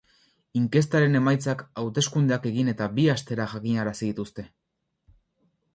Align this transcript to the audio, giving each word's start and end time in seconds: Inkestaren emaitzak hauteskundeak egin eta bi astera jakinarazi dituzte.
Inkestaren 0.59 1.17
emaitzak 1.19 1.61
hauteskundeak 1.83 2.49
egin 2.53 2.73
eta 2.75 2.89
bi 2.97 3.07
astera 3.17 3.49
jakinarazi 3.53 4.07
dituzte. 4.13 4.49